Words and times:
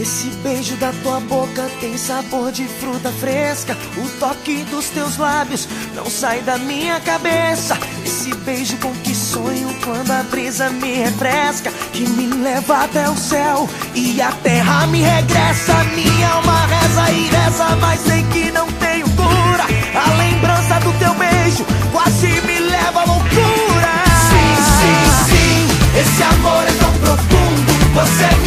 Esse 0.00 0.28
beijo 0.44 0.76
da 0.76 0.92
tua 1.02 1.18
boca 1.18 1.68
tem 1.80 1.98
sabor 1.98 2.52
de 2.52 2.64
fruta 2.68 3.10
fresca. 3.10 3.76
O 3.96 4.08
toque 4.20 4.62
dos 4.70 4.86
teus 4.90 5.16
lábios 5.16 5.68
não 5.92 6.08
sai 6.08 6.40
da 6.42 6.56
minha 6.56 7.00
cabeça. 7.00 7.76
Esse 8.06 8.32
beijo 8.36 8.76
com 8.76 8.92
que 9.02 9.12
sonho 9.12 9.68
quando 9.82 10.12
a 10.12 10.22
brisa 10.22 10.70
me 10.70 10.94
refresca. 10.94 11.72
Que 11.92 12.08
me 12.10 12.28
leva 12.28 12.84
até 12.84 13.10
o 13.10 13.16
céu 13.16 13.68
e 13.92 14.22
a 14.22 14.30
terra 14.30 14.86
me 14.86 15.02
regressa. 15.02 15.74
Minha 15.96 16.28
alma 16.28 16.66
reza 16.66 17.10
e 17.10 17.28
reza, 17.28 17.76
mas 17.80 18.00
sei 18.02 18.22
que 18.22 18.52
não 18.52 18.70
tenho 18.74 19.06
cura. 19.10 19.64
A 19.94 20.14
lembrança 20.14 20.78
do 20.78 20.92
teu 21.00 21.12
beijo 21.14 21.66
quase 21.90 22.28
me 22.42 22.60
leva 22.60 23.00
à 23.00 23.04
loucura. 23.04 23.92
Sim, 24.30 24.54
sim, 24.78 25.34
sim, 25.34 26.00
esse 26.00 26.22
amor 26.22 26.62
é 26.62 26.72
tão 26.78 26.92
profundo. 26.92 27.78
Você 27.94 28.37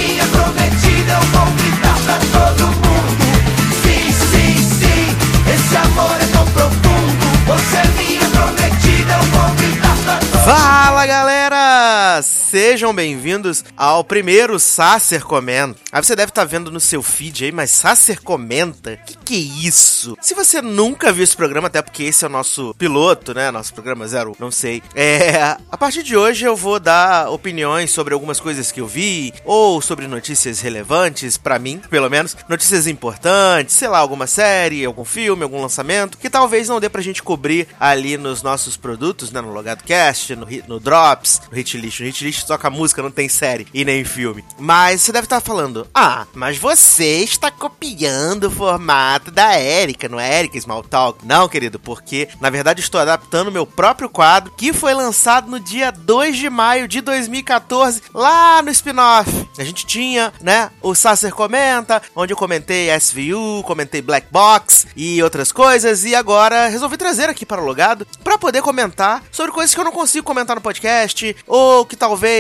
Sejam 12.52 12.94
bem-vindos 12.94 13.64
ao 13.78 14.04
primeiro 14.04 14.60
Sacer 14.60 15.24
Comenta. 15.24 15.80
Aí 15.90 16.04
você 16.04 16.18
deve 16.18 16.32
estar 16.32 16.44
vendo 16.44 16.70
no 16.70 16.82
seu 16.82 17.02
feed 17.02 17.46
aí, 17.46 17.52
mas 17.54 17.70
Sacer 17.70 18.20
Comenta? 18.20 18.98
Que 18.98 19.16
que 19.16 19.36
é 19.36 19.66
isso? 19.66 20.18
Se 20.20 20.34
você 20.34 20.62
nunca 20.62 21.14
viu 21.14 21.24
esse 21.24 21.38
programa, 21.38 21.68
até 21.68 21.82
porque 21.82 22.04
esse 22.04 22.26
é 22.26 22.28
o 22.28 22.30
nosso 22.32 22.76
piloto, 22.78 23.34
né? 23.34 23.50
Nosso 23.52 23.74
programa 23.74 24.06
zero, 24.06 24.36
não 24.38 24.52
sei. 24.52 24.84
É, 24.94 25.56
a 25.72 25.78
partir 25.78 26.04
de 26.04 26.18
hoje 26.18 26.44
eu 26.44 26.54
vou 26.54 26.78
dar 26.78 27.30
opiniões 27.30 27.90
sobre 27.92 28.14
algumas 28.14 28.42
coisas 28.42 28.70
que 28.70 28.82
eu 28.82 28.88
vi 28.88 29.34
ou 29.46 29.82
sobre 29.82 30.06
notícias 30.06 30.60
relevantes 30.60 31.38
para 31.38 31.58
mim, 31.58 31.82
pelo 31.90 32.10
menos, 32.10 32.36
notícias 32.50 32.86
importantes, 32.86 33.76
sei 33.76 33.88
lá, 33.88 34.00
alguma 34.00 34.28
série, 34.28 34.84
algum 34.84 35.06
filme, 35.06 35.44
algum 35.44 35.62
lançamento 35.62 36.18
que 36.18 36.30
talvez 36.30 36.68
não 36.68 36.82
dê 36.82 36.90
pra 36.90 37.02
gente 37.02 37.24
cobrir 37.24 37.70
ali 37.80 38.18
nos 38.18 38.44
nossos 38.44 38.76
produtos, 38.76 39.32
né, 39.32 39.40
no 39.40 39.54
Logado 39.54 39.86
Cast, 39.86 40.36
no, 40.36 40.46
no 40.68 40.80
Drops, 40.82 41.44
no 41.50 41.56
Hit 41.56 41.78
List. 41.78 42.02
Hit 42.42 42.44
List 42.44 42.48
toca 42.48 42.70
música, 42.70 43.02
não 43.02 43.12
tem 43.12 43.30
série 43.30 43.68
e 43.74 43.86
nem 43.86 44.04
filme. 44.04 44.44
Mas 44.58 45.02
você 45.02 45.12
deve 45.12 45.26
estar 45.26 45.42
falando: 45.42 45.88
"Ah, 45.94 46.26
mas 46.34 46.58
você 46.58 47.20
está 47.20 47.52
copiando 47.52 48.46
o 48.46 48.52
formato 48.52 49.32
da 49.32 49.60
Erika, 49.60 50.10
não 50.10 50.20
é 50.20 50.40
Erika 50.40 50.60
Small 50.60 50.84
Talk?". 50.84 51.26
Não, 51.26 51.48
querido, 51.48 51.80
porque 51.80 52.28
na 52.40 52.50
verdade 52.50 52.82
estou 52.82 53.00
adaptando 53.00 53.52
meu 53.52 53.66
próprio 53.66 54.10
quadro 54.10 54.52
que 54.58 54.74
foi 54.74 54.94
lançado 54.94 55.50
no 55.50 55.60
dia 55.60 55.92
2 55.92 56.38
de 56.38 56.50
maio 56.50 56.88
de 56.88 57.02
2014, 57.02 58.02
lá 58.14 58.62
no 58.62 58.72
spin-off. 58.72 59.30
A 59.58 59.64
gente 59.64 59.86
tinha, 59.86 60.34
né, 60.42 60.72
o 60.82 60.96
Sacer 60.96 61.34
Comenta, 61.34 62.02
onde 62.16 62.34
eu 62.34 62.38
comentei 62.38 62.90
SVU, 62.98 63.64
comentei 63.64 64.02
Black 64.02 64.28
Box 64.32 64.88
e 64.96 65.22
outras 65.22 65.52
coisas, 65.52 66.04
e 66.04 66.16
agora 66.16 66.68
resolvi 66.68 66.98
trazer 66.98 67.30
aqui 67.30 67.46
para 67.46 67.62
o 67.62 67.66
Logado 67.66 68.08
para 68.24 68.38
poder 68.38 68.62
comentar 68.62 69.24
sobre 69.32 69.52
coisas 69.52 69.74
que 69.74 69.80
eu 69.80 69.86
não 69.86 69.92
consigo 69.92 70.26
comentar 70.26 70.56
no 70.56 70.62
podcast, 70.62 71.36
ou 71.48 71.86
que 71.86 71.96
talvez 71.96 72.31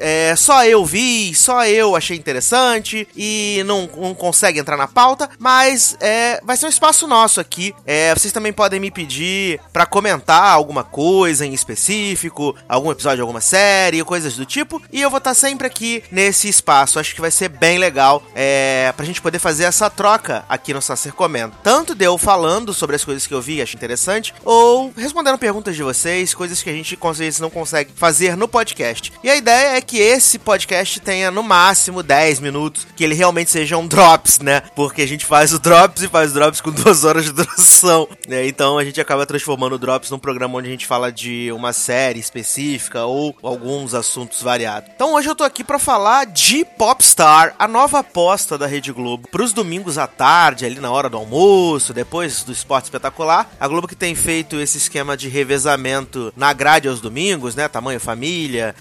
é, 0.00 0.34
só 0.36 0.64
eu 0.64 0.84
vi, 0.84 1.34
só 1.34 1.66
eu 1.66 1.96
achei 1.96 2.16
interessante 2.16 3.06
e 3.16 3.62
não, 3.66 3.88
não 3.96 4.14
consegue 4.14 4.58
entrar 4.58 4.76
na 4.76 4.88
pauta, 4.88 5.28
mas 5.38 5.96
é, 6.00 6.40
vai 6.44 6.56
ser 6.56 6.66
um 6.66 6.68
espaço 6.70 7.06
nosso 7.06 7.40
aqui. 7.40 7.74
É, 7.86 8.14
vocês 8.14 8.32
também 8.32 8.52
podem 8.52 8.80
me 8.80 8.90
pedir 8.90 9.60
para 9.72 9.86
comentar 9.86 10.52
alguma 10.52 10.84
coisa 10.84 11.44
em 11.44 11.52
específico, 11.52 12.54
algum 12.68 12.90
episódio, 12.90 13.22
alguma 13.22 13.40
série, 13.40 14.02
coisas 14.04 14.36
do 14.36 14.46
tipo, 14.46 14.82
e 14.92 15.00
eu 15.00 15.10
vou 15.10 15.18
estar 15.18 15.34
sempre 15.34 15.66
aqui 15.66 16.02
nesse 16.10 16.48
espaço. 16.48 16.98
Acho 16.98 17.14
que 17.14 17.20
vai 17.20 17.30
ser 17.30 17.48
bem 17.48 17.78
legal 17.78 18.22
é, 18.34 18.92
pra 18.96 19.06
gente 19.06 19.20
poder 19.20 19.38
fazer 19.38 19.64
essa 19.64 19.90
troca 19.90 20.44
aqui 20.48 20.72
no 20.72 20.80
Sacer 20.80 21.12
Comenta. 21.12 21.56
Tanto 21.62 21.94
de 21.94 22.04
eu 22.04 22.16
falando 22.16 22.72
sobre 22.72 22.96
as 22.96 23.04
coisas 23.04 23.26
que 23.26 23.34
eu 23.34 23.42
vi 23.42 23.56
e 23.56 23.62
acho 23.62 23.76
interessante, 23.76 24.34
ou 24.44 24.92
respondendo 24.96 25.38
perguntas 25.38 25.76
de 25.76 25.82
vocês, 25.82 26.34
coisas 26.34 26.62
que 26.62 26.70
a 26.70 26.72
gente 26.72 26.98
às 27.10 27.18
vezes 27.18 27.40
não 27.40 27.50
consegue 27.50 27.90
fazer 27.94 28.36
no 28.36 28.46
podcast. 28.46 29.12
E 29.22 29.30
a 29.30 29.36
ideia 29.40 29.76
é 29.76 29.80
que 29.80 29.98
esse 29.98 30.38
podcast 30.38 31.00
tenha 31.00 31.30
no 31.30 31.42
máximo 31.42 32.02
10 32.02 32.40
minutos, 32.40 32.86
que 32.94 33.02
ele 33.02 33.14
realmente 33.14 33.50
seja 33.50 33.76
um 33.78 33.86
drops, 33.86 34.38
né? 34.38 34.62
Porque 34.76 35.00
a 35.00 35.08
gente 35.08 35.24
faz 35.24 35.52
o 35.52 35.58
drops 35.58 36.02
e 36.02 36.08
faz 36.08 36.32
drops 36.32 36.60
com 36.60 36.70
duas 36.70 37.04
horas 37.04 37.24
de 37.24 37.32
duração, 37.32 38.06
né? 38.28 38.46
Então 38.46 38.78
a 38.78 38.84
gente 38.84 39.00
acaba 39.00 39.24
transformando 39.24 39.74
o 39.74 39.78
drops 39.78 40.10
num 40.10 40.18
programa 40.18 40.58
onde 40.58 40.68
a 40.68 40.70
gente 40.70 40.86
fala 40.86 41.10
de 41.10 41.50
uma 41.52 41.72
série 41.72 42.20
específica 42.20 43.04
ou 43.04 43.34
alguns 43.42 43.94
assuntos 43.94 44.42
variados. 44.42 44.90
Então 44.94 45.14
hoje 45.14 45.28
eu 45.28 45.34
tô 45.34 45.42
aqui 45.42 45.64
pra 45.64 45.78
falar 45.78 46.26
de 46.26 46.64
Popstar, 46.76 47.54
a 47.58 47.66
nova 47.66 48.00
aposta 48.00 48.58
da 48.58 48.66
Rede 48.66 48.92
Globo 48.92 49.26
pros 49.30 49.54
domingos 49.54 49.96
à 49.96 50.06
tarde, 50.06 50.66
ali 50.66 50.80
na 50.80 50.90
hora 50.90 51.08
do 51.08 51.16
almoço, 51.16 51.94
depois 51.94 52.44
do 52.44 52.52
esporte 52.52 52.84
espetacular. 52.84 53.50
A 53.58 53.66
Globo 53.66 53.88
que 53.88 53.96
tem 53.96 54.14
feito 54.14 54.60
esse 54.60 54.76
esquema 54.76 55.16
de 55.16 55.28
revezamento 55.28 56.32
na 56.36 56.52
grade 56.52 56.88
aos 56.88 57.00
domingos, 57.00 57.54
né? 57.54 57.68
Tamanho 57.68 57.98
família, 57.98 58.74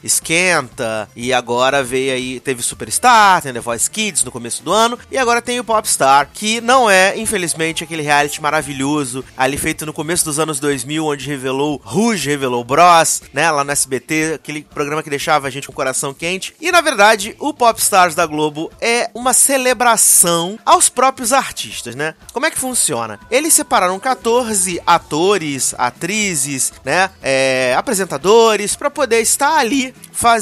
esquenta, 0.50 1.10
e 1.16 1.32
agora 1.32 1.84
veio 1.84 2.14
aí, 2.14 2.40
teve 2.40 2.64
Superstar, 2.64 3.42
tem 3.42 3.54
The 3.54 3.60
Voice 3.60 3.90
Kids 3.90 4.24
no 4.24 4.32
começo 4.32 4.64
do 4.64 4.72
ano, 4.72 4.98
e 5.12 5.18
agora 5.18 5.42
tem 5.42 5.60
o 5.60 5.64
Popstar, 5.64 6.30
que 6.34 6.60
não 6.62 6.90
é, 6.90 7.18
infelizmente, 7.18 7.84
aquele 7.84 8.02
reality 8.02 8.42
maravilhoso 8.42 9.24
ali 9.38 9.58
feito 9.58 9.86
no 9.86 9.94
começo 9.94 10.26
dos 10.26 10.40
anos 10.40 10.60
2000, 10.60 11.06
onde 11.06 11.28
revelou 11.28 11.80
Rouge, 11.84 12.30
revelou 12.30 12.64
Bros, 12.64 13.22
né? 13.34 13.50
Lá 13.52 13.64
no 13.64 13.72
SBT, 13.72 14.34
aquele 14.36 14.64
programa 14.64 15.04
que 15.04 15.10
deixava 15.10 15.48
a 15.48 15.50
gente 15.50 15.68
com 15.68 15.74
o 15.74 15.76
coração 15.76 16.14
quente. 16.14 16.56
E 16.60 16.72
na 16.72 16.82
verdade, 16.82 17.36
o 17.40 17.54
Popstars 17.54 18.16
da 18.16 18.26
Globo 18.26 18.72
é 18.82 19.10
uma 19.14 19.34
celebração 19.34 20.58
aos 20.66 20.90
próprios 20.90 21.32
artistas, 21.32 21.96
né? 21.96 22.16
Como 22.34 22.46
é 22.46 22.52
que 22.52 22.60
funciona? 22.60 23.20
Eles 23.30 23.54
separaram 23.54 24.00
14 24.00 24.82
atores, 24.86 25.76
atrizes, 25.78 26.74
né? 26.84 27.10
É, 27.22 27.76
apresentadores, 27.78 28.76
para 28.76 28.90
poder 28.90 29.22
estar 29.22 29.58
ali 29.58 29.94
fazendo 30.12 30.39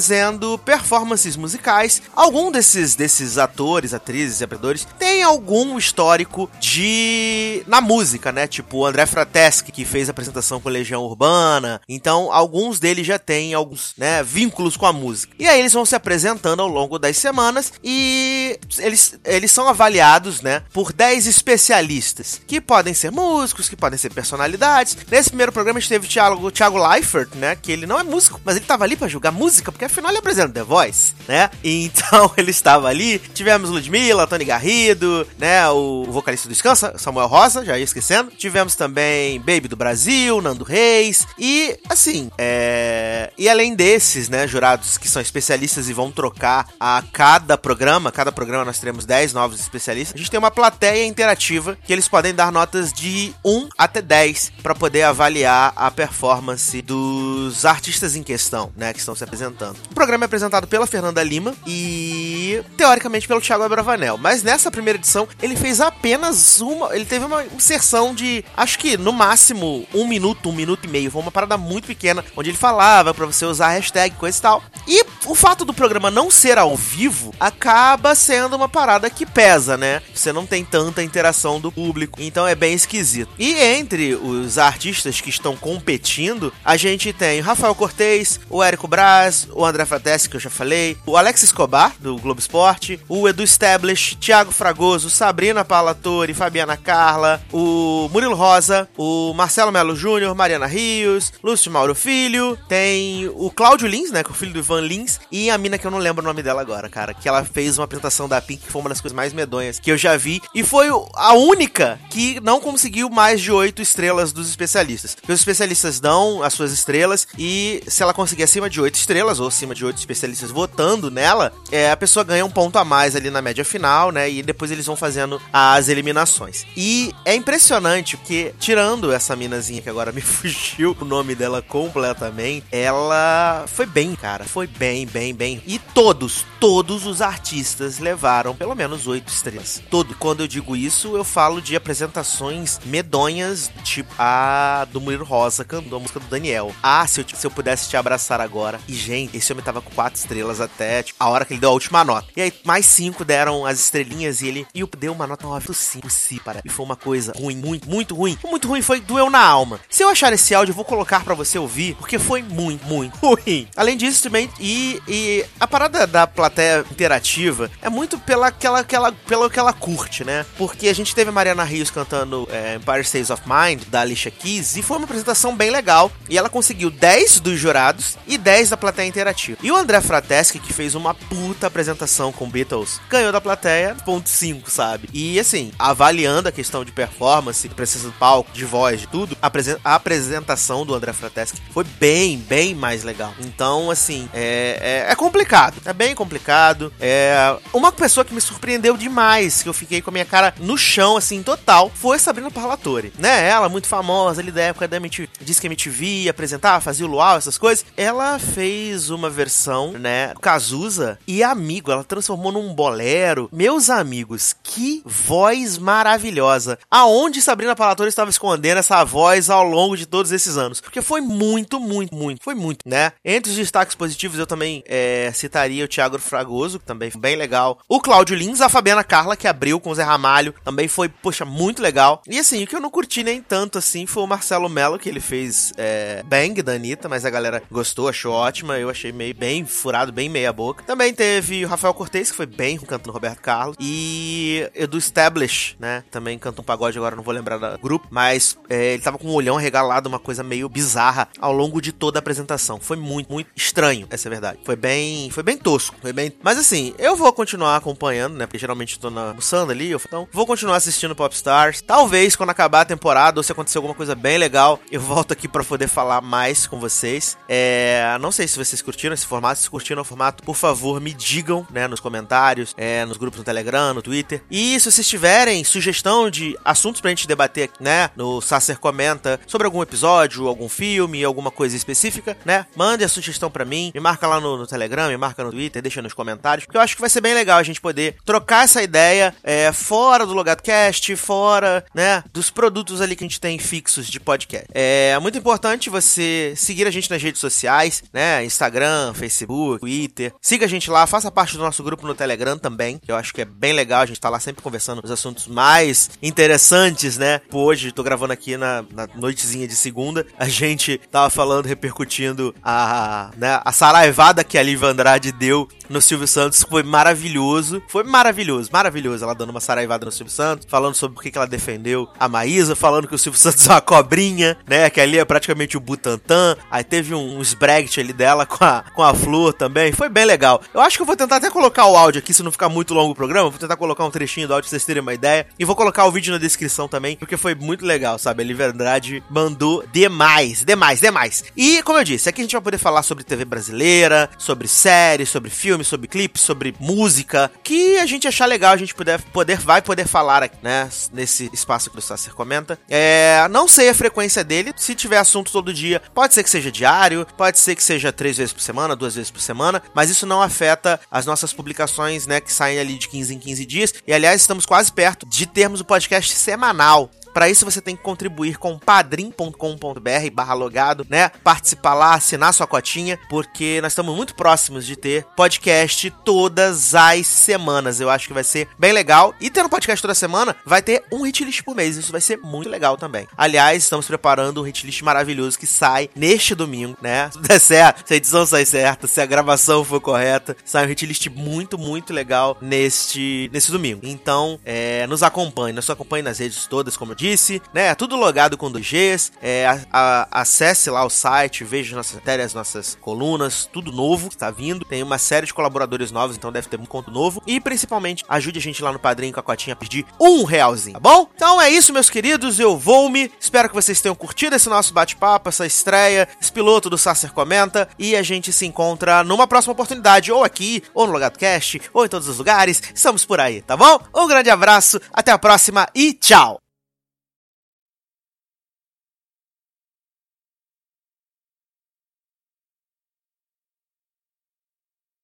performances 0.64 1.36
musicais. 1.36 2.02
Algum 2.14 2.50
desses, 2.50 2.94
desses 2.94 3.38
atores, 3.38 3.94
atrizes 3.94 4.40
e 4.40 4.44
apresentadores 4.44 4.86
tem 4.98 5.22
algum 5.22 5.78
histórico 5.78 6.50
de. 6.60 7.62
na 7.66 7.80
música, 7.80 8.32
né? 8.32 8.46
Tipo 8.46 8.78
o 8.78 8.86
André 8.86 9.06
Frateschi, 9.06 9.72
que 9.72 9.84
fez 9.84 10.08
a 10.08 10.10
apresentação 10.10 10.60
com 10.60 10.68
Legião 10.68 11.02
Urbana. 11.02 11.80
Então, 11.88 12.32
alguns 12.32 12.78
deles 12.78 13.06
já 13.06 13.18
têm 13.18 13.54
alguns, 13.54 13.94
né, 13.96 14.22
vínculos 14.22 14.76
com 14.76 14.86
a 14.86 14.92
música. 14.92 15.34
E 15.38 15.46
aí 15.46 15.60
eles 15.60 15.72
vão 15.72 15.84
se 15.84 15.94
apresentando 15.94 16.60
ao 16.60 16.68
longo 16.68 16.98
das 16.98 17.16
semanas 17.16 17.72
e 17.82 18.58
eles, 18.78 19.18
eles 19.24 19.50
são 19.50 19.68
avaliados, 19.68 20.40
né, 20.40 20.62
por 20.72 20.92
10 20.92 21.26
especialistas, 21.26 22.40
que 22.46 22.60
podem 22.60 22.94
ser 22.94 23.10
músicos, 23.10 23.68
que 23.68 23.76
podem 23.76 23.98
ser 23.98 24.12
personalidades. 24.12 24.96
Nesse 25.10 25.30
primeiro 25.30 25.52
programa 25.52 25.78
a 25.78 25.80
gente 25.80 25.88
teve 25.88 26.06
o 26.06 26.10
Thiago, 26.10 26.46
o 26.46 26.50
Thiago 26.50 26.78
Leifert, 26.78 27.34
né, 27.34 27.56
que 27.56 27.72
ele 27.72 27.86
não 27.86 27.98
é 27.98 28.02
músico, 28.02 28.40
mas 28.44 28.56
ele 28.56 28.64
tava 28.64 28.84
ali 28.84 28.96
pra 28.96 29.08
julgar 29.08 29.32
música, 29.32 29.72
porque 29.72 29.87
afinal 29.88 30.10
ele 30.10 30.18
apresenta 30.18 30.52
The 30.52 30.62
Voice, 30.62 31.14
né? 31.26 31.50
Então 31.62 32.32
ele 32.36 32.50
estava 32.50 32.88
ali. 32.88 33.18
Tivemos 33.18 33.70
Ludmilla, 33.70 34.26
Tony 34.26 34.44
Garrido, 34.44 35.26
né, 35.38 35.68
o 35.68 36.04
vocalista 36.08 36.48
do 36.48 36.52
Descansa, 36.52 36.94
Samuel 36.96 37.26
Rosa, 37.26 37.64
já 37.64 37.76
ia 37.78 37.84
esquecendo. 37.84 38.30
Tivemos 38.30 38.74
também 38.74 39.38
Baby 39.38 39.68
do 39.68 39.76
Brasil, 39.76 40.40
Nando 40.40 40.64
Reis 40.64 41.26
e 41.38 41.78
assim, 41.88 42.30
é... 42.38 43.32
e 43.36 43.48
além 43.48 43.74
desses, 43.74 44.28
né, 44.28 44.46
jurados 44.46 44.98
que 44.98 45.08
são 45.08 45.20
especialistas 45.20 45.88
e 45.88 45.92
vão 45.92 46.10
trocar 46.10 46.68
a 46.78 47.02
cada 47.12 47.56
programa, 47.56 48.10
cada 48.10 48.32
programa 48.32 48.64
nós 48.64 48.78
teremos 48.78 49.04
10 49.04 49.32
novos 49.32 49.60
especialistas. 49.60 50.14
A 50.14 50.18
gente 50.18 50.30
tem 50.30 50.38
uma 50.38 50.50
plateia 50.50 51.06
interativa 51.06 51.76
que 51.84 51.92
eles 51.92 52.08
podem 52.08 52.34
dar 52.34 52.52
notas 52.52 52.92
de 52.92 53.32
1 53.44 53.68
até 53.76 54.00
10 54.00 54.52
para 54.62 54.74
poder 54.74 55.02
avaliar 55.02 55.72
a 55.76 55.90
performance 55.90 56.80
dos 56.82 57.64
artistas 57.64 58.16
em 58.16 58.22
questão, 58.22 58.72
né, 58.76 58.92
que 58.92 58.98
estão 58.98 59.14
se 59.14 59.24
apresentando. 59.24 59.77
O 59.90 59.94
programa 59.94 60.24
é 60.24 60.26
apresentado 60.26 60.66
pela 60.66 60.86
Fernanda 60.86 61.22
Lima 61.22 61.54
e 61.66 62.62
teoricamente 62.76 63.26
pelo 63.26 63.40
Thiago 63.40 63.64
Abravanel, 63.64 64.16
mas 64.16 64.42
nessa 64.42 64.70
primeira 64.70 64.98
edição 64.98 65.26
ele 65.42 65.56
fez 65.56 65.80
apenas 65.80 66.60
uma, 66.60 66.94
ele 66.94 67.04
teve 67.04 67.24
uma 67.24 67.44
inserção 67.44 68.14
de, 68.14 68.44
acho 68.56 68.78
que 68.78 68.96
no 68.96 69.12
máximo 69.12 69.86
um 69.94 70.06
minuto, 70.06 70.48
um 70.48 70.52
minuto 70.52 70.84
e 70.84 70.88
meio, 70.88 71.10
foi 71.10 71.20
uma 71.20 71.30
parada 71.30 71.56
muito 71.56 71.86
pequena, 71.86 72.24
onde 72.36 72.50
ele 72.50 72.56
falava 72.56 73.12
para 73.12 73.26
você 73.26 73.44
usar 73.44 73.70
hashtag, 73.70 74.14
coisa 74.16 74.38
e 74.38 74.40
tal. 74.40 74.62
E 74.86 75.04
o 75.26 75.34
fato 75.34 75.64
do 75.64 75.74
programa 75.74 76.10
não 76.10 76.30
ser 76.30 76.58
ao 76.58 76.76
vivo 76.76 77.34
acaba 77.38 78.14
sendo 78.14 78.56
uma 78.56 78.68
parada 78.68 79.10
que 79.10 79.26
pesa, 79.26 79.76
né? 79.76 80.02
Você 80.14 80.32
não 80.32 80.46
tem 80.46 80.64
tanta 80.64 81.02
interação 81.02 81.60
do 81.60 81.72
público, 81.72 82.20
então 82.20 82.46
é 82.46 82.54
bem 82.54 82.74
esquisito. 82.74 83.30
E 83.38 83.54
entre 83.54 84.14
os 84.14 84.58
artistas 84.58 85.20
que 85.20 85.30
estão 85.30 85.56
competindo, 85.56 86.52
a 86.64 86.76
gente 86.76 87.12
tem 87.12 87.40
Rafael 87.40 87.74
Cortez, 87.74 88.40
o 88.48 88.62
Érico 88.62 88.88
Braz, 88.88 89.48
o 89.58 89.66
André 89.66 89.84
Frateschi, 89.84 90.30
que 90.30 90.36
eu 90.36 90.40
já 90.40 90.48
falei, 90.48 90.96
o 91.04 91.16
Alex 91.16 91.42
Escobar, 91.42 91.92
do 91.98 92.16
Globo 92.18 92.38
Esporte, 92.38 93.00
o 93.08 93.28
Edu 93.28 93.42
Stablish, 93.42 94.14
Thiago 94.14 94.52
Fragoso, 94.52 95.10
Sabrina 95.10 95.64
Palatori, 95.64 96.32
Fabiana 96.32 96.76
Carla, 96.76 97.42
o 97.52 98.08
Murilo 98.12 98.36
Rosa, 98.36 98.88
o 98.96 99.34
Marcelo 99.34 99.72
Melo 99.72 99.96
Júnior, 99.96 100.32
Mariana 100.32 100.66
Rios, 100.66 101.32
Lúcio 101.42 101.72
Mauro 101.72 101.94
Filho, 101.94 102.56
tem 102.68 103.28
o 103.34 103.50
Cláudio 103.50 103.88
Lins, 103.88 104.12
né, 104.12 104.22
que 104.22 104.30
é 104.30 104.32
o 104.32 104.36
filho 104.36 104.52
do 104.52 104.60
Ivan 104.60 104.80
Lins, 104.80 105.18
e 105.32 105.50
a 105.50 105.58
mina 105.58 105.76
que 105.76 105.86
eu 105.86 105.90
não 105.90 105.98
lembro 105.98 106.22
o 106.22 106.26
nome 106.26 106.40
dela 106.40 106.60
agora, 106.60 106.88
cara, 106.88 107.12
que 107.12 107.28
ela 107.28 107.44
fez 107.44 107.78
uma 107.78 107.84
apresentação 107.84 108.28
da 108.28 108.40
Pink, 108.40 108.64
que 108.64 108.70
foi 108.70 108.80
uma 108.80 108.90
das 108.90 109.00
coisas 109.00 109.16
mais 109.16 109.32
medonhas 109.32 109.80
que 109.80 109.90
eu 109.90 109.98
já 109.98 110.16
vi, 110.16 110.40
e 110.54 110.62
foi 110.62 110.88
a 111.14 111.32
única 111.34 111.98
que 112.10 112.38
não 112.40 112.60
conseguiu 112.60 113.10
mais 113.10 113.40
de 113.40 113.50
oito 113.50 113.82
estrelas 113.82 114.32
dos 114.32 114.48
especialistas. 114.48 115.16
Os 115.26 115.34
especialistas 115.34 115.98
dão 115.98 116.44
as 116.44 116.52
suas 116.52 116.72
estrelas, 116.72 117.26
e 117.36 117.82
se 117.88 118.04
ela 118.04 118.14
conseguir 118.14 118.44
acima 118.44 118.70
de 118.70 118.80
oito 118.80 118.94
estrelas, 118.94 119.40
ou 119.40 119.47
acima 119.48 119.74
de 119.74 119.84
oito 119.84 119.98
especialistas 119.98 120.50
votando 120.50 121.10
nela, 121.10 121.52
é, 121.70 121.90
a 121.90 121.96
pessoa 121.96 122.24
ganha 122.24 122.44
um 122.44 122.50
ponto 122.50 122.78
a 122.78 122.84
mais 122.84 123.16
ali 123.16 123.30
na 123.30 123.42
média 123.42 123.64
final, 123.64 124.10
né, 124.10 124.30
e 124.30 124.42
depois 124.42 124.70
eles 124.70 124.86
vão 124.86 124.96
fazendo 124.96 125.40
as 125.52 125.88
eliminações. 125.88 126.66
E 126.76 127.12
é 127.24 127.34
impressionante, 127.34 128.16
porque 128.16 128.54
tirando 128.58 129.12
essa 129.12 129.34
minazinha 129.34 129.82
que 129.82 129.88
agora 129.88 130.12
me 130.12 130.20
fugiu 130.20 130.96
o 131.00 131.04
nome 131.04 131.34
dela 131.34 131.62
completamente, 131.62 132.66
ela 132.70 133.64
foi 133.66 133.86
bem, 133.86 134.14
cara, 134.14 134.44
foi 134.44 134.66
bem, 134.66 135.06
bem, 135.06 135.34
bem. 135.34 135.62
E 135.66 135.78
todos, 135.78 136.44
todos 136.60 137.06
os 137.06 137.20
artistas 137.20 137.98
levaram 137.98 138.54
pelo 138.54 138.74
menos 138.74 139.06
oito 139.06 139.28
estrelas. 139.28 139.82
Todo. 139.90 140.14
Quando 140.14 140.40
eu 140.40 140.48
digo 140.48 140.76
isso, 140.76 141.16
eu 141.16 141.24
falo 141.24 141.60
de 141.60 141.76
apresentações 141.76 142.80
medonhas, 142.84 143.70
tipo 143.84 144.12
a 144.18 144.86
do 144.92 145.00
Murilo 145.00 145.24
Rosa 145.24 145.64
cantando 145.64 145.96
a 145.96 146.00
música 146.00 146.20
do 146.20 146.26
Daniel. 146.26 146.74
Ah, 146.82 147.06
se 147.06 147.20
eu, 147.20 147.24
se 147.32 147.46
eu 147.46 147.50
pudesse 147.50 147.88
te 147.88 147.96
abraçar 147.96 148.40
agora. 148.40 148.80
E, 148.88 148.94
gente, 148.94 149.37
esse 149.38 149.52
homem 149.52 149.64
tava 149.64 149.80
com 149.80 149.90
quatro 149.90 150.18
estrelas 150.18 150.60
até 150.60 151.02
tipo, 151.02 151.22
a 151.22 151.28
hora 151.28 151.44
que 151.44 151.54
ele 151.54 151.60
deu 151.60 151.70
a 151.70 151.72
última 151.72 152.04
nota. 152.04 152.28
E 152.36 152.42
aí, 152.42 152.52
mais 152.64 152.86
cinco 152.86 153.24
deram 153.24 153.64
as 153.64 153.80
estrelinhas 153.80 154.40
e 154.40 154.48
ele 154.48 154.66
e 154.74 154.84
deu 154.96 155.12
uma 155.12 155.26
nota 155.26 155.46
9 155.46 155.72
5, 155.72 156.10
sim, 156.10 156.38
para. 156.38 156.60
E 156.64 156.68
foi 156.68 156.84
uma 156.84 156.96
coisa 156.96 157.32
ruim, 157.36 157.56
muito, 157.56 157.88
muito 157.88 158.14
ruim. 158.14 158.38
Muito 158.44 158.68
ruim, 158.68 158.82
foi 158.82 159.00
doeu 159.00 159.30
na 159.30 159.40
alma. 159.40 159.80
Se 159.88 160.02
eu 160.02 160.08
achar 160.08 160.32
esse 160.32 160.54
áudio, 160.54 160.72
eu 160.72 160.76
vou 160.76 160.84
colocar 160.84 161.24
para 161.24 161.34
você 161.34 161.58
ouvir, 161.58 161.94
porque 161.94 162.18
foi 162.18 162.42
muito, 162.42 162.84
muito 162.86 163.16
ruim. 163.22 163.68
Além 163.76 163.96
disso, 163.96 164.22
também, 164.22 164.50
e, 164.58 165.00
e 165.06 165.44
a 165.58 165.66
parada 165.66 166.06
da 166.06 166.26
plateia 166.26 166.84
interativa 166.90 167.70
é 167.82 167.88
muito 167.88 168.18
pela 168.18 168.48
aquela, 168.48 168.80
aquela, 168.80 169.12
pelo 169.12 169.50
que 169.50 169.58
ela 169.58 169.72
curte, 169.72 170.24
né? 170.24 170.44
Porque 170.56 170.88
a 170.88 170.94
gente 170.94 171.14
teve 171.14 171.30
a 171.30 171.32
Mariana 171.32 171.64
Rios 171.64 171.90
cantando 171.90 172.48
é, 172.50 172.76
Empire 172.76 173.04
States 173.04 173.30
of 173.30 173.42
Mind, 173.46 173.84
da 173.88 174.00
Alicia 174.00 174.30
Keys, 174.30 174.76
e 174.76 174.82
foi 174.82 174.96
uma 174.96 175.04
apresentação 175.04 175.54
bem 175.54 175.70
legal. 175.70 176.10
E 176.28 176.36
ela 176.36 176.48
conseguiu 176.48 176.90
10 176.90 177.40
dos 177.40 177.58
jurados 177.58 178.16
e 178.26 178.36
10 178.38 178.70
da 178.70 178.76
plateia 178.76 179.06
interativa. 179.06 179.27
E 179.62 179.70
o 179.70 179.76
André 179.76 180.00
Frateschi, 180.00 180.58
que 180.58 180.72
fez 180.72 180.94
uma 180.94 181.14
puta 181.14 181.66
apresentação 181.66 182.32
com 182.32 182.48
Beatles, 182.48 183.00
ganhou 183.08 183.32
da 183.32 183.40
plateia 183.40 183.96
ponto 184.04 184.28
5, 184.28 184.70
sabe? 184.70 185.08
E 185.12 185.38
assim, 185.38 185.72
avaliando 185.78 186.48
a 186.48 186.52
questão 186.52 186.84
de 186.84 186.92
performance, 186.92 187.68
presença 187.68 188.06
do 188.06 188.12
palco, 188.12 188.50
de 188.52 188.64
voz, 188.64 189.00
de 189.00 189.06
tudo, 189.06 189.36
a, 189.42 189.94
apresentação 189.94 190.84
do 190.84 190.94
André 190.94 191.12
Frateschi 191.12 191.54
foi 191.72 191.84
bem, 191.84 192.38
bem 192.38 192.74
mais 192.74 193.04
legal. 193.04 193.34
Então, 193.40 193.90
assim, 193.90 194.28
é, 194.32 195.04
é, 195.08 195.12
é 195.12 195.14
complicado. 195.14 195.76
É 195.84 195.92
bem 195.92 196.14
complicado. 196.14 196.92
É 197.00 197.56
uma 197.72 197.92
pessoa 197.92 198.24
que 198.24 198.34
me 198.34 198.40
surpreendeu 198.40 198.96
demais, 198.96 199.62
que 199.62 199.68
eu 199.68 199.74
fiquei 199.74 200.00
com 200.00 200.10
a 200.10 200.12
minha 200.12 200.24
cara 200.24 200.54
no 200.58 200.76
chão, 200.78 201.16
assim, 201.16 201.42
total, 201.42 201.90
foi 201.94 202.18
Sabrina 202.18 202.50
Parlatore. 202.50 203.12
Né? 203.18 203.48
Ela, 203.48 203.68
muito 203.68 203.88
famosa 203.88 204.40
ali 204.40 204.50
da 204.50 204.62
época 204.62 204.88
da 204.88 204.96
MTV, 204.96 205.28
disse 205.40 205.60
que 205.60 205.66
a 205.66 205.70
MTV 205.70 206.28
apresentava, 206.28 206.80
fazia 206.80 207.06
o 207.06 207.08
luau, 207.08 207.36
essas 207.36 207.58
coisas. 207.58 207.84
Ela 207.96 208.38
fez 208.38 209.10
uma 209.10 209.17
versão, 209.28 209.92
né, 209.92 210.34
Cazuza 210.40 211.18
e 211.26 211.42
Amigo. 211.42 211.90
Ela 211.90 212.04
transformou 212.04 212.52
num 212.52 212.72
bolero. 212.72 213.48
Meus 213.52 213.90
amigos, 213.90 214.54
que 214.62 215.02
voz 215.04 215.78
maravilhosa. 215.78 216.78
Aonde 216.90 217.42
Sabrina 217.42 217.74
Parlatore 217.74 218.08
estava 218.08 218.30
escondendo 218.30 218.78
essa 218.78 219.02
voz 219.04 219.50
ao 219.50 219.64
longo 219.64 219.96
de 219.96 220.06
todos 220.06 220.30
esses 220.30 220.56
anos? 220.56 220.80
Porque 220.80 221.02
foi 221.02 221.20
muito, 221.20 221.80
muito, 221.80 222.14
muito. 222.14 222.42
Foi 222.42 222.54
muito, 222.54 222.88
né? 222.88 223.12
Entre 223.24 223.50
os 223.50 223.56
destaques 223.56 223.94
positivos, 223.94 224.38
eu 224.38 224.46
também 224.46 224.82
é, 224.86 225.30
citaria 225.34 225.84
o 225.84 225.88
Thiago 225.88 226.18
Fragoso, 226.18 226.78
que 226.78 226.86
também 226.86 227.10
foi 227.10 227.20
bem 227.20 227.36
legal. 227.36 227.78
O 227.88 228.00
Cláudio 228.00 228.36
Lins, 228.36 228.60
a 228.60 228.68
Fabiana 228.68 229.02
Carla, 229.02 229.36
que 229.36 229.48
abriu 229.48 229.80
com 229.80 229.90
o 229.90 229.94
Zé 229.94 230.02
Ramalho, 230.02 230.54
também 230.64 230.88
foi, 230.88 231.08
poxa, 231.08 231.44
muito 231.44 231.82
legal. 231.82 232.22
E 232.26 232.38
assim, 232.38 232.62
o 232.62 232.66
que 232.66 232.76
eu 232.76 232.80
não 232.80 232.90
curti 232.90 233.22
nem 233.22 233.40
tanto 233.40 233.78
assim 233.78 234.06
foi 234.06 234.22
o 234.22 234.26
Marcelo 234.26 234.68
Mello, 234.68 234.98
que 234.98 235.08
ele 235.08 235.20
fez 235.20 235.72
é, 235.76 236.22
Bang 236.24 236.60
da 236.62 236.72
Anitta, 236.72 237.08
mas 237.08 237.24
a 237.24 237.30
galera 237.30 237.62
gostou, 237.70 238.08
achou 238.08 238.32
ótima. 238.32 238.78
Eu 238.78 238.90
achei 238.90 239.07
meio 239.12 239.34
bem 239.34 239.64
furado, 239.64 240.12
bem 240.12 240.28
meia 240.28 240.52
boca. 240.52 240.84
Também 240.84 241.12
teve 241.12 241.64
o 241.64 241.68
Rafael 241.68 241.94
Cortez, 241.94 242.30
que 242.30 242.36
foi 242.36 242.46
bem 242.46 242.78
cantando 242.78 243.12
Roberto 243.12 243.40
Carlos. 243.40 243.76
E 243.80 244.68
Edu 244.74 244.98
Stablish, 244.98 245.76
né? 245.78 246.04
Também 246.10 246.38
canta 246.38 246.60
um 246.60 246.64
pagode, 246.64 246.98
agora 246.98 247.16
não 247.16 247.22
vou 247.22 247.34
lembrar 247.34 247.58
do 247.58 247.78
grupo. 247.78 248.06
Mas 248.10 248.58
é, 248.68 248.94
ele 248.94 249.02
tava 249.02 249.18
com 249.18 249.28
um 249.28 249.34
olhão 249.34 249.56
regalado, 249.56 250.08
uma 250.08 250.18
coisa 250.18 250.42
meio 250.42 250.68
bizarra 250.68 251.28
ao 251.40 251.52
longo 251.52 251.80
de 251.80 251.92
toda 251.92 252.18
a 252.18 252.20
apresentação. 252.20 252.78
Foi 252.80 252.96
muito, 252.96 253.32
muito 253.32 253.50
estranho, 253.54 254.06
essa 254.10 254.26
é 254.26 254.28
a 254.28 254.32
verdade. 254.32 254.58
Foi 254.64 254.76
bem. 254.76 255.30
Foi 255.30 255.42
bem 255.42 255.56
tosco. 255.56 255.96
Foi 256.00 256.12
bem. 256.12 256.32
Mas 256.42 256.58
assim, 256.58 256.94
eu 256.98 257.16
vou 257.16 257.32
continuar 257.32 257.76
acompanhando, 257.76 258.36
né? 258.36 258.46
Porque 258.46 258.58
geralmente 258.58 258.94
eu 258.94 259.00
tô 259.00 259.10
na, 259.10 259.28
almoçando 259.28 259.72
ali. 259.72 259.92
Então, 259.92 260.28
vou 260.32 260.46
continuar 260.46 260.76
assistindo 260.76 261.14
Popstars. 261.14 261.80
Talvez 261.80 262.36
quando 262.36 262.50
acabar 262.50 262.82
a 262.82 262.84
temporada, 262.84 263.38
ou 263.38 263.42
se 263.42 263.52
acontecer 263.52 263.78
alguma 263.78 263.94
coisa 263.94 264.14
bem 264.14 264.38
legal, 264.38 264.80
eu 264.90 265.00
volto 265.00 265.32
aqui 265.32 265.48
para 265.48 265.64
poder 265.64 265.88
falar 265.88 266.20
mais 266.20 266.66
com 266.66 266.78
vocês. 266.78 267.36
É, 267.48 268.16
não 268.20 268.30
sei 268.30 268.46
se 268.46 268.58
vocês 268.58 268.82
curtiram 268.82 268.97
esse 269.06 269.26
formato. 269.26 269.60
Se 269.60 269.70
curtiram 269.70 270.02
o 270.02 270.04
formato, 270.04 270.42
por 270.42 270.56
favor, 270.56 271.00
me 271.00 271.12
digam, 271.12 271.66
né? 271.70 271.86
Nos 271.86 272.00
comentários, 272.00 272.74
é, 272.76 273.04
nos 273.04 273.16
grupos 273.16 273.38
no 273.38 273.44
Telegram, 273.44 273.94
no 273.94 274.02
Twitter. 274.02 274.42
E 274.50 274.78
se 274.80 274.90
vocês 274.90 275.08
tiverem 275.08 275.64
sugestão 275.64 276.30
de 276.30 276.58
assuntos 276.64 277.00
pra 277.00 277.10
gente 277.10 277.26
debater, 277.26 277.70
né? 277.80 278.10
No 278.16 278.40
Sacer 278.40 278.78
Comenta 278.78 279.38
sobre 279.46 279.66
algum 279.66 279.82
episódio, 279.82 280.48
algum 280.48 280.68
filme, 280.68 281.24
alguma 281.24 281.50
coisa 281.50 281.76
específica, 281.76 282.36
né? 282.44 282.66
Mande 282.74 283.04
a 283.04 283.08
sugestão 283.08 283.50
para 283.50 283.64
mim, 283.64 283.90
me 283.94 284.00
marca 284.00 284.26
lá 284.26 284.40
no, 284.40 284.56
no, 284.56 284.66
Telegram, 284.66 285.08
me 285.08 285.16
marca 285.16 285.44
no 285.44 285.50
Twitter, 285.50 285.82
deixa 285.82 286.02
nos 286.02 286.12
comentários, 286.12 286.64
porque 286.64 286.76
eu 286.76 286.80
acho 286.80 286.94
que 286.94 287.00
vai 287.00 287.10
ser 287.10 287.20
bem 287.20 287.34
legal 287.34 287.58
a 287.58 287.62
gente 287.62 287.80
poder 287.80 288.16
trocar 288.24 288.64
essa 288.64 288.82
ideia 288.82 289.34
é, 289.42 289.72
fora 289.72 290.26
do 290.26 290.34
LogadoCast, 290.34 291.14
fora, 291.16 291.84
né? 291.94 292.24
Dos 292.32 292.50
produtos 292.50 293.00
ali 293.00 293.14
que 293.14 293.24
a 293.24 293.28
gente 293.28 293.40
tem 293.40 293.58
fixos 293.58 294.06
de 294.08 294.18
podcast. 294.18 294.66
É 294.72 295.18
muito 295.18 295.38
importante 295.38 295.90
você 295.90 296.54
seguir 296.56 296.86
a 296.86 296.90
gente 296.90 297.10
nas 297.10 297.22
redes 297.22 297.40
sociais, 297.40 298.02
né? 298.12 298.44
Instagram, 298.44 298.87
Facebook, 299.14 299.80
Twitter. 299.80 300.32
Siga 300.40 300.66
a 300.66 300.68
gente 300.68 300.90
lá, 300.90 301.06
faça 301.06 301.30
parte 301.30 301.56
do 301.56 301.62
nosso 301.62 301.82
grupo 301.82 302.06
no 302.06 302.14
Telegram 302.14 302.58
também, 302.58 302.98
que 302.98 303.10
eu 303.10 303.16
acho 303.16 303.32
que 303.32 303.42
é 303.42 303.44
bem 303.44 303.72
legal, 303.72 304.02
a 304.02 304.06
gente 304.06 304.20
tá 304.20 304.28
lá 304.28 304.40
sempre 304.40 304.62
conversando 304.62 305.02
os 305.04 305.10
assuntos 305.10 305.46
mais 305.46 306.10
interessantes, 306.22 307.16
né? 307.18 307.40
Pô, 307.50 307.64
hoje, 307.64 307.92
tô 307.92 308.02
gravando 308.02 308.32
aqui 308.32 308.56
na, 308.56 308.84
na 308.92 309.08
noitezinha 309.14 309.66
de 309.66 309.76
segunda, 309.76 310.26
a 310.38 310.48
gente 310.48 311.00
tava 311.10 311.30
falando, 311.30 311.66
repercutindo 311.66 312.54
a, 312.62 313.30
né, 313.36 313.60
a 313.64 313.72
saraivada 313.72 314.44
que 314.44 314.58
a 314.58 314.62
Liv 314.62 314.82
Andrade 314.84 315.32
deu 315.32 315.68
no 315.88 316.00
Silvio 316.00 316.26
Santos, 316.26 316.64
foi 316.68 316.82
maravilhoso, 316.82 317.82
foi 317.88 318.04
maravilhoso, 318.04 318.70
maravilhoso, 318.72 319.24
ela 319.24 319.34
dando 319.34 319.50
uma 319.50 319.60
saraivada 319.60 320.04
no 320.04 320.12
Silvio 320.12 320.32
Santos, 320.32 320.66
falando 320.68 320.94
sobre 320.94 321.14
por 321.14 321.22
que 321.22 321.36
ela 321.36 321.46
defendeu 321.46 322.08
a 322.18 322.28
Maísa, 322.28 322.76
falando 322.76 323.08
que 323.08 323.14
o 323.14 323.18
Silvio 323.18 323.38
Santos 323.40 323.66
é 323.66 323.72
uma 323.72 323.80
cobrinha, 323.80 324.56
né, 324.66 324.90
que 324.90 325.00
ali 325.00 325.18
é 325.18 325.24
praticamente 325.24 325.76
o 325.76 325.80
Butantan, 325.80 326.56
aí 326.70 326.84
teve 326.84 327.14
um, 327.14 327.38
um 327.38 327.42
Sbregt 327.42 327.98
ali 327.98 328.12
dela 328.12 328.46
com 328.46 328.64
a, 328.64 328.84
com 328.94 329.02
a 329.02 329.14
Flor 329.14 329.52
também, 329.52 329.92
foi 329.92 330.08
bem 330.08 330.24
legal. 330.24 330.60
Eu 330.72 330.80
acho 330.80 330.96
que 330.96 331.02
eu 331.02 331.06
vou 331.06 331.16
tentar 331.16 331.36
até 331.36 331.50
colocar 331.50 331.86
o 331.86 331.96
áudio 331.96 332.18
aqui, 332.20 332.34
se 332.34 332.42
não 332.42 332.52
ficar 332.52 332.68
muito 332.68 332.94
longo 332.94 333.12
o 333.12 333.16
programa, 333.16 333.50
vou 333.50 333.58
tentar 333.58 333.76
colocar 333.76 334.04
um 334.04 334.10
trechinho 334.10 334.46
do 334.46 334.54
áudio 334.54 334.68
pra 334.68 334.70
vocês 334.70 334.84
terem 334.84 335.02
uma 335.02 335.14
ideia, 335.14 335.46
e 335.58 335.64
vou 335.64 335.76
colocar 335.76 336.04
o 336.04 336.12
vídeo 336.12 336.32
na 336.32 336.38
descrição 336.38 336.88
também, 336.88 337.16
porque 337.16 337.36
foi 337.36 337.54
muito 337.54 337.84
legal, 337.84 338.18
sabe, 338.18 338.42
a 338.42 338.46
Liv 338.46 338.60
Andrade 338.60 339.22
mandou 339.30 339.84
demais, 339.92 340.64
demais, 340.64 341.00
demais. 341.00 341.44
E, 341.56 341.82
como 341.82 341.98
eu 341.98 342.04
disse, 342.04 342.28
aqui 342.28 342.40
a 342.40 342.44
gente 342.44 342.52
vai 342.52 342.62
poder 342.62 342.78
falar 342.78 343.02
sobre 343.02 343.24
TV 343.24 343.44
brasileira, 343.44 344.28
sobre 344.38 344.68
séries, 344.68 345.28
sobre 345.28 345.50
filmes, 345.50 345.77
sobre 345.84 346.08
clipes, 346.08 346.42
sobre 346.42 346.74
música, 346.78 347.50
que 347.62 347.98
a 347.98 348.06
gente 348.06 348.26
achar 348.26 348.46
legal, 348.46 348.72
a 348.72 348.76
gente 348.76 348.94
puder, 348.94 349.20
poder, 349.32 349.58
vai 349.58 349.82
poder 349.82 350.06
falar 350.06 350.50
né, 350.62 350.88
nesse 351.12 351.50
espaço 351.52 351.90
que 351.90 351.98
o 351.98 352.02
Sasser 352.02 352.34
comenta. 352.34 352.78
É, 352.88 353.46
não 353.50 353.68
sei 353.68 353.88
a 353.88 353.94
frequência 353.94 354.44
dele, 354.44 354.72
se 354.76 354.94
tiver 354.94 355.18
assunto 355.18 355.52
todo 355.52 355.74
dia, 355.74 356.00
pode 356.14 356.34
ser 356.34 356.42
que 356.42 356.50
seja 356.50 356.70
diário, 356.70 357.26
pode 357.36 357.58
ser 357.58 357.74
que 357.74 357.82
seja 357.82 358.12
três 358.12 358.36
vezes 358.36 358.52
por 358.52 358.62
semana, 358.62 358.96
duas 358.96 359.14
vezes 359.14 359.30
por 359.30 359.40
semana, 359.40 359.82
mas 359.94 360.10
isso 360.10 360.26
não 360.26 360.42
afeta 360.42 361.00
as 361.10 361.26
nossas 361.26 361.52
publicações, 361.52 362.26
né, 362.26 362.40
que 362.40 362.52
saem 362.52 362.78
ali 362.78 362.98
de 362.98 363.08
15 363.08 363.34
em 363.34 363.38
15 363.38 363.66
dias. 363.66 363.94
E 364.06 364.12
aliás, 364.12 364.40
estamos 364.40 364.66
quase 364.66 364.92
perto 364.92 365.26
de 365.26 365.46
termos 365.46 365.80
o 365.80 365.84
podcast 365.84 366.34
semanal 366.34 367.10
Para 367.38 367.48
isso 367.48 367.64
você 367.64 367.80
tem 367.80 367.94
que 367.94 368.02
contribuir 368.02 368.58
com 368.58 368.76
padrim.com.br 368.76 370.30
barra 370.32 370.54
logado, 370.54 371.06
né? 371.08 371.28
Participar 371.44 371.94
lá, 371.94 372.14
assinar 372.14 372.52
sua 372.52 372.66
cotinha, 372.66 373.16
porque 373.30 373.78
nós 373.80 373.92
estamos 373.92 374.16
muito 374.16 374.34
próximos 374.34 374.84
de 374.84 374.96
ter 374.96 375.24
podcast 375.36 376.12
todas 376.24 376.96
as 376.96 377.28
semanas. 377.28 378.00
Eu 378.00 378.10
acho 378.10 378.26
que 378.26 378.34
vai 378.34 378.42
ser 378.42 378.66
bem 378.76 378.90
legal. 378.92 379.32
E 379.40 379.50
tendo 379.50 379.68
podcast 379.68 380.02
toda 380.02 380.16
semana, 380.16 380.56
vai 380.66 380.82
ter 380.82 381.04
um 381.12 381.24
hitlist 381.24 381.62
por 381.62 381.76
mês. 381.76 381.96
Isso 381.96 382.10
vai 382.10 382.20
ser 382.20 382.38
muito 382.38 382.68
legal 382.68 382.96
também. 382.96 383.28
Aliás, 383.36 383.84
estamos 383.84 384.08
preparando 384.08 384.60
um 384.60 384.66
hitlist 384.66 385.02
maravilhoso 385.02 385.56
que 385.60 385.66
sai 385.66 386.10
neste 386.16 386.56
domingo, 386.56 386.98
né? 387.00 387.30
Se 387.38 387.38
der 387.38 387.60
certo, 387.60 388.02
se 388.04 388.14
a 388.14 388.16
edição 388.16 388.44
sair 388.46 388.66
certa, 388.66 389.06
se 389.06 389.20
a 389.20 389.26
gravação 389.26 389.84
for 389.84 390.00
correta, 390.00 390.56
sai 390.64 390.86
um 390.86 390.90
hitlist 390.90 391.28
muito, 391.28 391.78
muito 391.78 392.12
legal 392.12 392.58
neste, 392.60 393.48
nesse 393.52 393.70
domingo. 393.70 394.00
Então, 394.02 394.58
é, 394.64 395.06
nos 395.06 395.22
acompanhe, 395.22 395.72
nos 395.72 395.88
acompanhe 395.88 396.24
nas 396.24 396.40
redes 396.40 396.66
todas, 396.66 396.96
como 396.96 397.12
eu 397.12 397.16
disse, 397.16 397.27
né? 397.72 397.88
É 397.88 397.94
tudo 397.94 398.16
logado 398.16 398.56
com 398.56 398.70
2Gs. 398.70 399.32
É, 399.42 399.66
a, 399.66 399.80
a, 399.92 400.40
acesse 400.40 400.90
lá 400.90 401.04
o 401.04 401.10
site, 401.10 401.64
veja 401.64 401.96
nossas 401.96 402.14
matérias, 402.14 402.54
nossas 402.54 402.96
colunas, 403.00 403.68
tudo 403.72 403.92
novo 403.92 404.28
que 404.28 404.34
está 404.34 404.50
vindo. 404.50 404.84
Tem 404.84 405.02
uma 405.02 405.18
série 405.18 405.46
de 405.46 405.54
colaboradores 405.54 406.10
novos, 406.10 406.36
então 406.36 406.52
deve 406.52 406.68
ter 406.68 406.76
muito 406.76 406.90
conto 406.90 407.10
novo. 407.10 407.42
E 407.46 407.60
principalmente, 407.60 408.24
ajude 408.28 408.58
a 408.58 408.62
gente 408.62 408.82
lá 408.82 408.92
no 408.92 408.98
padrinho 408.98 409.32
com 409.32 409.40
a 409.40 409.42
cotinha 409.42 409.74
a 409.74 409.76
pedir 409.76 410.06
um 410.20 410.44
realzinho, 410.44 410.94
tá 410.94 411.00
bom? 411.00 411.28
Então 411.34 411.60
é 411.60 411.70
isso, 411.70 411.92
meus 411.92 412.10
queridos. 412.10 412.58
Eu 412.58 412.76
vou 412.76 413.08
me. 413.08 413.30
Espero 413.38 413.68
que 413.68 413.74
vocês 413.74 414.00
tenham 414.00 414.14
curtido 414.14 414.56
esse 414.56 414.68
nosso 414.68 414.92
bate-papo, 414.92 415.48
essa 415.48 415.66
estreia, 415.66 416.28
esse 416.40 416.52
piloto 416.52 416.88
do 416.88 416.98
Sacer 416.98 417.30
Comenta. 417.32 417.88
E 417.98 418.16
a 418.16 418.22
gente 418.22 418.52
se 418.52 418.66
encontra 418.66 419.22
numa 419.24 419.46
próxima 419.46 419.72
oportunidade, 419.72 420.32
ou 420.32 420.44
aqui, 420.44 420.82
ou 420.94 421.06
no 421.06 421.12
Logado 421.12 421.38
Cast, 421.38 421.80
ou 421.92 422.04
em 422.04 422.08
todos 422.08 422.28
os 422.28 422.38
lugares. 422.38 422.82
Estamos 422.94 423.24
por 423.24 423.40
aí, 423.40 423.62
tá 423.62 423.76
bom? 423.76 424.00
Um 424.14 424.26
grande 424.26 424.50
abraço, 424.50 425.00
até 425.12 425.30
a 425.30 425.38
próxima 425.38 425.86
e 425.94 426.12
tchau! 426.12 426.67